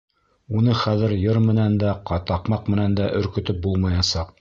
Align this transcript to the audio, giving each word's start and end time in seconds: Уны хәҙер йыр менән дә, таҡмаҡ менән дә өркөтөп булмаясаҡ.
Уны 0.59 0.77
хәҙер 0.83 1.13
йыр 1.17 1.39
менән 1.49 1.77
дә, 1.85 1.93
таҡмаҡ 2.33 2.75
менән 2.75 2.99
дә 3.03 3.15
өркөтөп 3.23 3.65
булмаясаҡ. 3.69 4.39